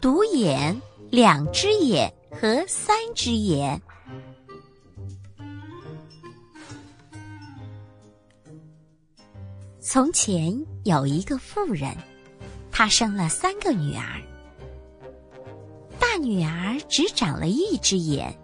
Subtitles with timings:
[0.00, 3.80] 独眼、两只眼和三只眼。
[9.80, 11.96] 从前有一个妇人，
[12.70, 14.20] 她生了三个女儿。
[15.98, 18.36] 大女儿只长了一只眼，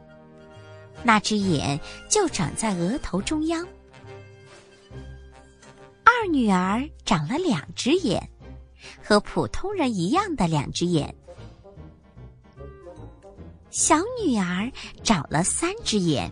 [1.03, 3.67] 那只眼就长在额头中央。
[6.05, 8.31] 二女儿长了两只眼，
[9.03, 11.15] 和普通人一样的两只眼。
[13.71, 14.71] 小女儿
[15.03, 16.31] 长了三只眼，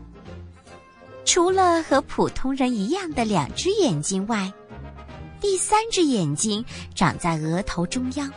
[1.24, 4.52] 除了和普通人一样的两只眼睛外。
[5.40, 6.62] 第三只眼睛
[6.94, 8.30] 长在额头中央，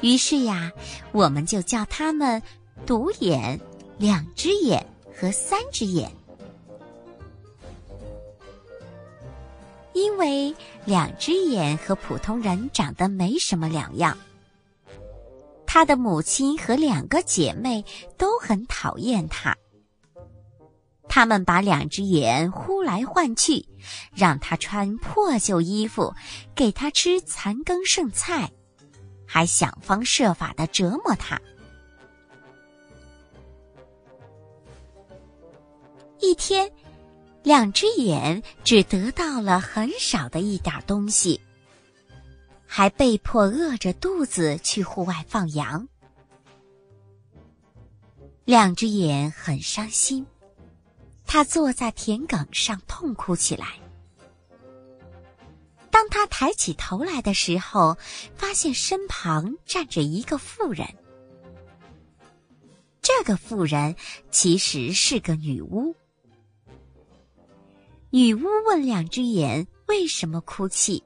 [0.00, 0.70] 于是呀，
[1.10, 2.40] 我们就叫它们
[2.86, 3.60] 独眼、
[3.98, 6.08] 两只眼和三只眼。
[9.92, 14.16] 因为两只眼和普通人长得没什么两样，
[15.66, 17.84] 他的母亲和两个姐妹
[18.16, 19.56] 都很讨厌他。
[21.08, 23.66] 他们把两只眼呼来唤去，
[24.14, 26.14] 让他穿破旧衣服，
[26.54, 28.50] 给他吃残羹剩菜，
[29.26, 31.38] 还想方设法的折磨他。
[36.18, 36.72] 一天，
[37.42, 41.40] 两只眼只得到了很少的一点东西，
[42.66, 45.88] 还被迫饿着肚子去户外放羊。
[48.44, 50.26] 两只眼很伤心。
[51.24, 53.68] 他坐在田埂上痛哭起来。
[55.90, 57.96] 当他抬起头来的时候，
[58.34, 60.86] 发现身旁站着一个妇人。
[63.00, 63.96] 这个妇人
[64.30, 65.94] 其实是个女巫。
[68.14, 71.02] 女巫问两只眼为什么哭泣。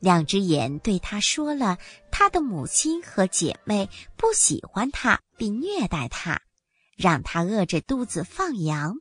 [0.00, 1.78] 两只眼对他说了
[2.12, 6.42] 他的母亲和姐妹不喜欢他，并虐待他。
[6.94, 8.96] 让他饿着肚子放羊。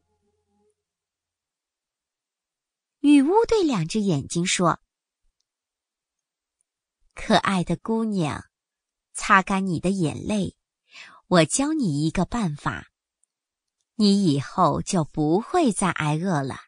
[3.00, 4.82] 女巫对两只眼睛说
[7.16, 8.44] ：“可爱的姑娘，
[9.14, 10.58] 擦干你的眼泪，
[11.28, 12.88] 我教你一个办法，
[13.96, 16.60] 你以后就不会再挨饿了。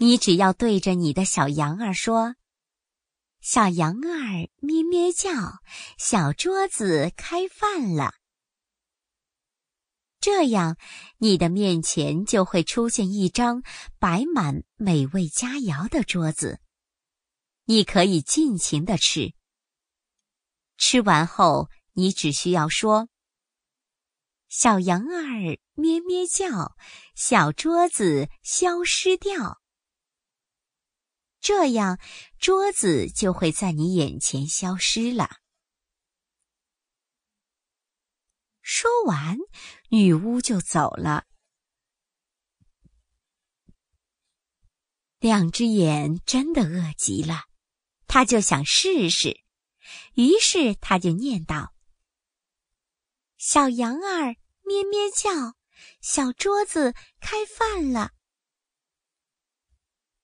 [0.00, 2.36] 你只要对着你的小羊儿说
[3.40, 5.60] ：‘小羊儿咩咩叫，
[5.98, 8.14] 小桌子开饭了。’”
[10.20, 10.76] 这样，
[11.18, 13.62] 你的面前就会出现一张
[13.98, 16.60] 摆满美味佳肴的桌子，
[17.64, 19.32] 你可以尽情的吃。
[20.76, 23.08] 吃完后，你只需要说
[24.48, 26.76] ：“小羊儿咩咩叫，
[27.14, 29.60] 小桌子消失掉。”
[31.40, 31.98] 这样，
[32.38, 35.38] 桌子就会在你眼前消失了。
[38.60, 39.38] 说完，
[39.90, 41.26] 女巫就走了。
[45.20, 47.44] 两只眼真的饿极了，
[48.06, 49.40] 他就想试试，
[50.14, 51.72] 于是他就念道
[53.38, 55.54] ：“小羊儿咩咩叫，
[56.00, 58.10] 小桌子开饭了。”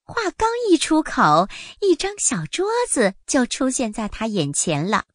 [0.03, 1.47] 话刚一出口，
[1.81, 5.05] 一张小桌子就出现在他眼前了。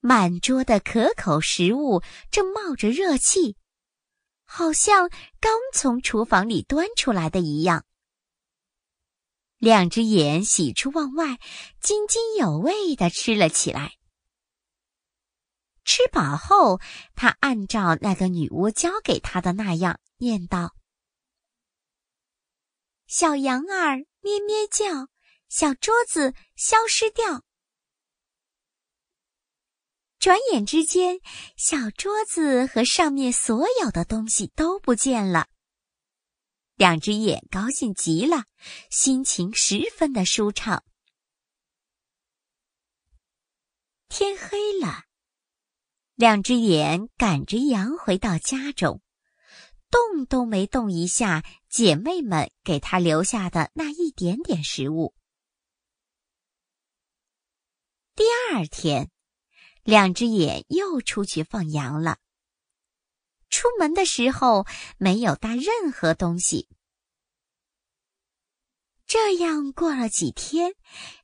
[0.00, 3.56] 满桌的可口食物正冒着热气，
[4.44, 5.08] 好像
[5.40, 7.84] 刚从厨房里端出来的一样。
[9.58, 11.38] 两只眼喜出望外，
[11.80, 13.94] 津津有味的吃了起来。
[15.94, 16.80] 吃饱后，
[17.14, 20.74] 他按照那个女巫教给他的那样念道
[23.06, 25.06] ：“小羊儿咩咩叫，
[25.48, 27.44] 小桌子消失掉。”
[30.18, 31.20] 转眼之间，
[31.56, 35.46] 小桌子和上面所有的东西都不见了。
[36.74, 38.46] 两只眼高兴极了，
[38.90, 40.82] 心情十分的舒畅。
[44.08, 45.04] 天黑了，
[46.14, 49.00] 两只眼赶着羊回到家中，
[49.90, 55.14] 动都没动一下姐妹们给他留下的那一点点食物。
[58.14, 59.10] 第二天。
[59.84, 62.16] 两只眼又出去放羊了。
[63.50, 64.64] 出门的时候
[64.96, 66.70] 没有带任何东西。
[69.06, 70.72] 这样过了几天，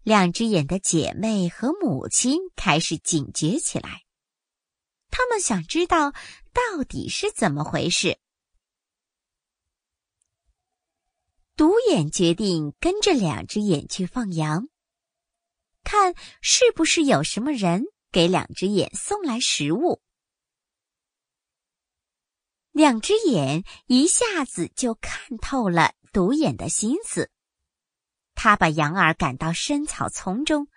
[0.02, 4.02] 两只眼的姐妹和母亲开始警觉起来。
[5.10, 6.12] 他们想知道
[6.52, 8.18] 到底是怎么回事。
[11.56, 14.68] 独眼决定跟着两只眼去放羊，
[15.84, 20.00] 看是不是有什么人给两只眼送来食物。
[22.72, 27.30] 两只眼一下子就看透了独眼的心思，
[28.34, 30.68] 他把羊儿赶到深草丛中，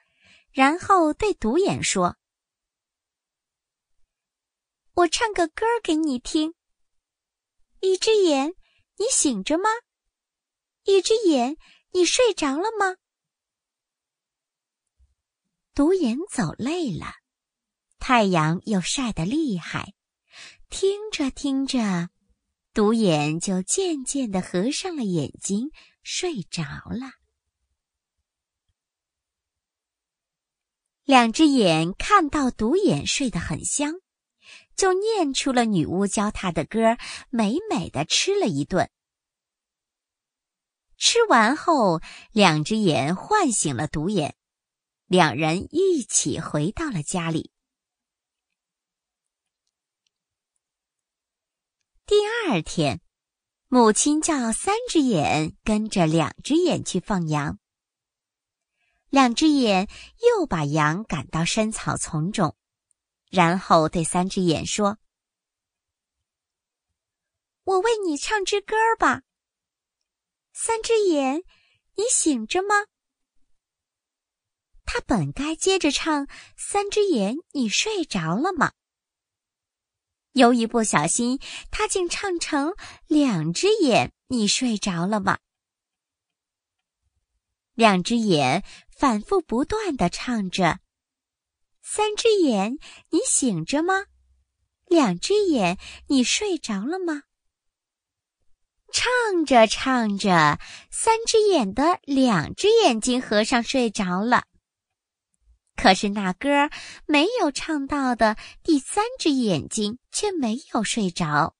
[0.52, 2.18] 然后对独眼说
[4.96, 6.54] ：“我唱个歌给你听。
[7.80, 8.54] 一只眼，
[8.98, 9.70] 你醒着吗？”
[10.86, 11.58] 一只眼，
[11.94, 12.98] 你睡着了吗？
[15.74, 17.08] 独眼走累了，
[17.98, 19.96] 太阳又晒得厉害，
[20.70, 22.10] 听着听着，
[22.74, 25.72] 独眼就渐渐的合上了眼睛，
[26.04, 27.14] 睡着了。
[31.04, 33.94] 两只眼看到独眼睡得很香，
[34.76, 36.98] 就念出了女巫教他的歌，
[37.30, 38.90] 美美的吃了一顿。
[40.98, 42.00] 吃完后，
[42.32, 44.36] 两只眼唤醒了独眼，
[45.06, 47.52] 两人一起回到了家里。
[52.06, 53.02] 第二天，
[53.68, 57.60] 母亲叫三只眼跟着两只眼去放羊。
[59.10, 59.90] 两只眼
[60.22, 62.56] 又把羊赶到深草丛中，
[63.34, 65.00] 然后对三只眼说
[67.66, 69.24] ：“我为你唱支歌吧。”
[70.54, 71.44] 三只眼，
[71.96, 72.86] 你醒着吗？
[74.86, 78.74] 他本该接着唱“三只眼，你睡着了吗？”
[80.34, 81.40] 由于不小心，
[81.72, 82.76] 他竟唱成
[83.10, 85.40] “两只眼，你睡着了吗？”
[87.74, 88.64] 两只眼
[88.96, 90.78] 反复不断的唱着
[91.84, 94.06] ：“三只眼，你醒着吗？
[94.88, 95.78] 两只眼，
[96.08, 97.24] 你睡着了吗？”
[98.94, 100.60] 唱着唱着，
[100.90, 104.46] 三只眼的两只眼睛合上，睡着了。
[105.76, 106.70] 可是那歌
[107.08, 111.56] 没有唱到的第三只眼睛却没有睡着。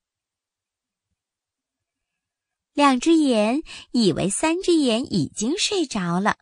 [2.74, 6.38] 两只眼以为三只眼已经睡着了，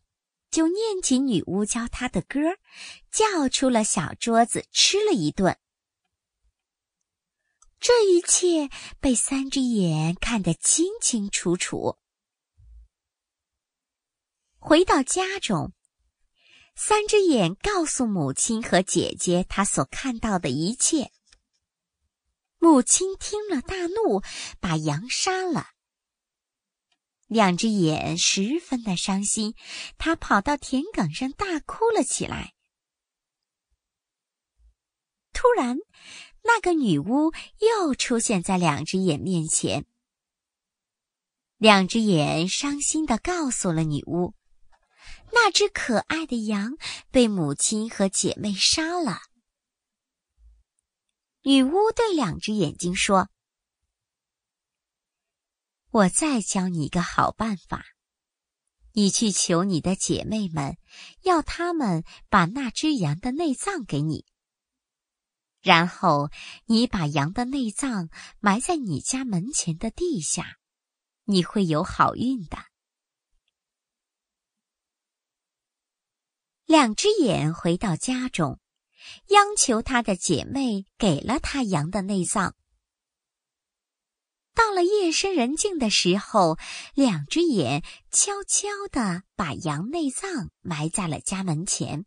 [0.52, 2.40] 就念起女巫教他的歌，
[3.10, 5.58] 叫出了小桌子，吃了一顿。
[7.80, 8.70] 这一切
[9.00, 11.98] 被三只眼看得清清楚楚。
[14.60, 15.74] 回到家中，
[16.76, 21.12] 三只眼告诉母亲和姐姐他所看到的一切。
[22.60, 24.22] 母亲听了大怒，
[24.60, 25.70] 把羊杀了。
[27.32, 29.56] 两只眼十分的伤心，
[29.98, 32.54] 他跑到田埂上大哭了起来。
[35.32, 35.78] 突然。
[36.44, 39.86] 那个女巫又出现在两只眼面前。
[41.58, 44.34] 两只眼伤心的告诉了女巫，
[45.32, 46.78] 那只可爱的羊
[47.12, 49.20] 被母亲和姐妹杀了。
[51.44, 53.30] 女巫对两只眼睛说
[55.92, 57.84] ：“我再教你一个好办法，
[58.94, 60.78] 你去求你的姐妹们，
[61.24, 64.26] 要她们把那只羊的内脏给你。”
[65.62, 66.30] 然后
[66.66, 68.10] 你把羊的内脏
[68.40, 70.58] 埋在你家门前的地下，
[71.26, 72.58] 你会有好运的。
[76.66, 78.60] 两只眼回到家中，
[79.28, 82.56] 央求他的姐妹给了他羊的内脏。
[84.54, 86.58] 到了夜深人静的时候，
[86.94, 92.06] 两只眼悄悄地把羊内脏埋在了家门前。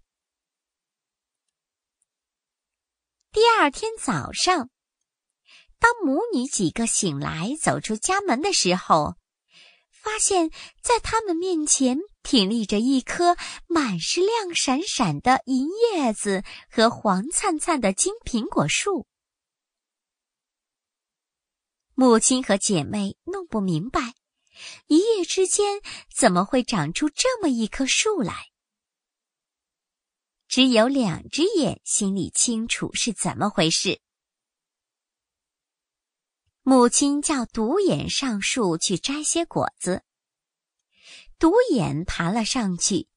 [3.33, 4.71] 第二天早上，
[5.79, 9.17] 当母女几个醒来，走出家门的时候，
[9.91, 10.51] 发现，
[10.83, 13.37] 在他们面前挺立着一棵
[13.67, 19.07] 满是亮闪闪的银叶子和黄灿灿的金苹果树。
[21.97, 24.15] 母亲和姐妹弄不明白，
[24.89, 25.81] 一夜之间
[26.13, 28.51] 怎么会长出这么一棵树来。
[30.49, 34.01] 只有两只眼心里清楚是怎么回事。
[36.63, 40.03] 母亲叫独眼上树去摘些果子，
[41.39, 43.09] 独眼爬了上去，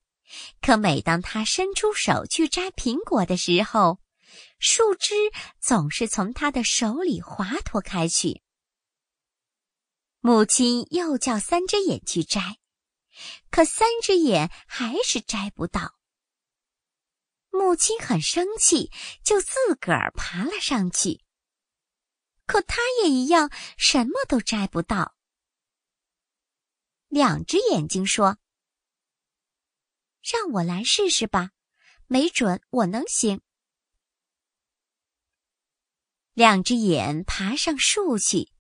[0.62, 4.00] 可每当他伸出手去摘苹果的时候，
[4.60, 5.16] 树枝
[5.60, 8.44] 总是从他的手里滑脱开去。
[10.20, 12.60] 母亲又叫三只眼去摘，
[13.50, 15.96] 可三只眼还是摘不到。
[17.50, 18.92] 母亲很生气，
[19.24, 21.24] 就自个儿爬了上去。
[22.46, 25.16] 可他也一样，什么都摘不到。
[27.08, 28.38] 两只眼睛说
[30.22, 31.52] ：“让我来试试吧，
[32.06, 33.42] 没准我能行。”
[36.34, 38.52] 两只眼爬上树去。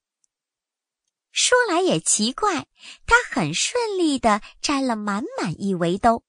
[1.39, 2.65] 说来也奇怪，
[3.05, 6.23] 他很顺利的摘了满满一围兜。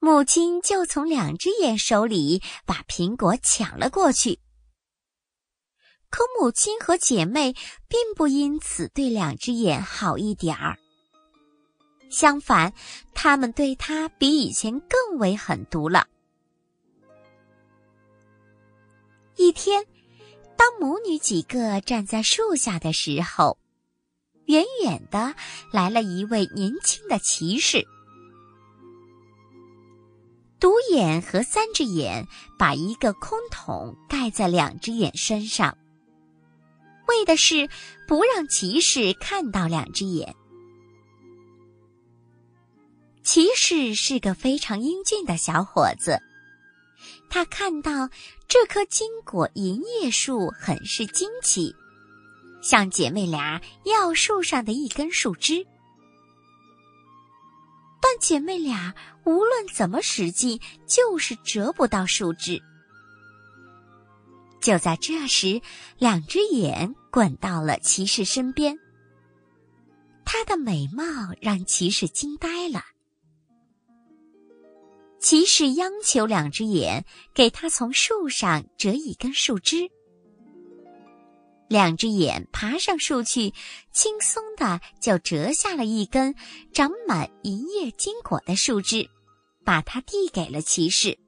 [0.00, 4.40] 母亲就从两只眼手里把苹果抢了过去。
[6.10, 7.52] 可母亲和姐妹
[7.86, 10.76] 并不因此对两只眼好一点儿，
[12.10, 12.72] 相反，
[13.14, 16.08] 他们对他比以前更为狠毒了。
[19.36, 19.86] 一天，
[20.56, 23.56] 当母女几个站在树下的时候。
[24.48, 25.34] 远远的
[25.70, 27.86] 来了一位年轻的骑士，
[30.58, 32.26] 独眼和三只眼
[32.58, 35.76] 把一个空桶盖在两只眼身上，
[37.08, 37.68] 为的是
[38.06, 40.34] 不让骑士看到两只眼。
[43.22, 46.18] 骑士是个非常英俊的小伙子，
[47.28, 48.08] 他看到
[48.48, 51.76] 这棵金果银叶树，很是惊奇。
[52.60, 55.66] 向姐妹俩要树上的一根树枝，
[58.00, 62.60] 但姐妹俩无论怎么使劲，就是折不到树枝。
[64.60, 65.62] 就在这时，
[65.98, 68.76] 两只眼滚到了骑士身边，
[70.24, 71.04] 她的美貌
[71.40, 72.82] 让骑士惊呆了。
[75.20, 79.90] 骑士央求两只眼给他从树上折一根树枝。
[81.68, 83.52] 两只眼爬上树去，
[83.92, 86.34] 轻松的就折下了一根
[86.72, 89.08] 长满银叶金果的树枝，
[89.64, 91.18] 把它递给了骑士。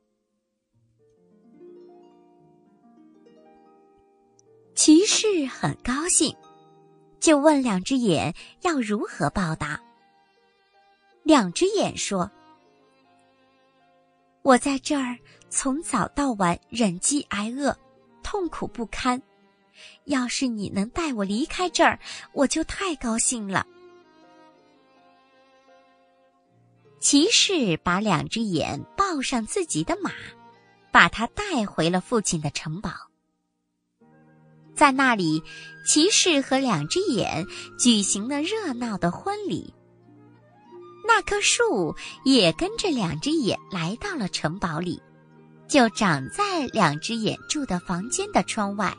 [4.74, 6.34] 骑士很高兴，
[7.20, 9.78] 就问两只眼要如何报答。
[11.22, 12.30] 两只眼说
[14.40, 15.18] ：“我在这儿
[15.50, 17.76] 从早到晚忍饥挨饿，
[18.22, 19.20] 痛苦不堪。”
[20.04, 21.98] 要是你能带我离开这儿，
[22.32, 23.66] 我就太高兴了。
[27.00, 30.12] 骑士把两只眼抱上自己的马，
[30.92, 32.90] 把他带回了父亲的城堡。
[34.74, 35.42] 在那里，
[35.86, 37.46] 骑士和两只眼
[37.78, 39.74] 举行了热闹的婚礼。
[41.06, 45.02] 那棵树也跟着两只眼来到了城堡里，
[45.66, 48.94] 就长在两只眼住的房间的窗外。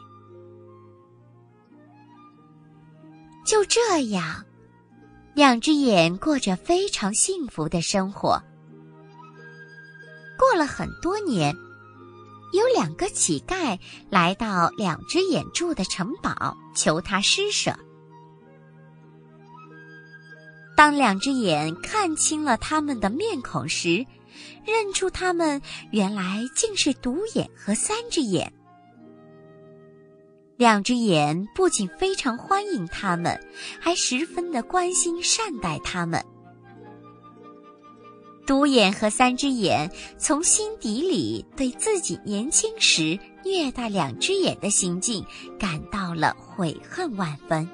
[3.51, 4.45] 就这样，
[5.33, 8.41] 两只眼过着非常幸福的生活。
[10.39, 11.53] 过了很多年，
[12.53, 13.77] 有两个乞丐
[14.09, 17.77] 来到两只眼住的城堡，求他施舍。
[20.77, 24.05] 当两只眼看清了他们的面孔时，
[24.65, 28.53] 认出他们原来竟是独眼和三只眼。
[30.61, 33.35] 两只眼不仅非常欢迎他们，
[33.79, 36.23] 还十分的关心善待他们。
[38.45, 39.89] 独眼和三只眼
[40.19, 45.25] 从心底里对自己年轻时虐待两只眼的行径
[45.57, 47.67] 感到了悔恨万分。